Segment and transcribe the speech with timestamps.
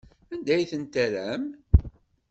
[0.33, 1.43] Anda ay ten-terram?